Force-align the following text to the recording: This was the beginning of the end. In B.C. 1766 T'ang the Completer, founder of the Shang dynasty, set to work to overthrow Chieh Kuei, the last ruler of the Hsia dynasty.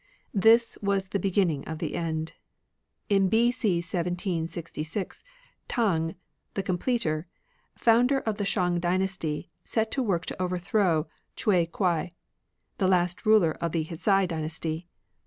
This 0.33 0.79
was 0.81 1.09
the 1.09 1.19
beginning 1.19 1.63
of 1.67 1.77
the 1.77 1.93
end. 1.93 2.33
In 3.07 3.29
B.C. 3.29 3.81
1766 3.81 5.23
T'ang 5.69 6.15
the 6.55 6.63
Completer, 6.63 7.27
founder 7.75 8.17
of 8.21 8.37
the 8.37 8.45
Shang 8.47 8.79
dynasty, 8.79 9.51
set 9.63 9.91
to 9.91 10.01
work 10.01 10.25
to 10.25 10.41
overthrow 10.41 11.07
Chieh 11.37 11.69
Kuei, 11.71 12.09
the 12.79 12.87
last 12.87 13.27
ruler 13.27 13.51
of 13.61 13.73
the 13.73 13.83
Hsia 13.85 14.25
dynasty. 14.27 14.87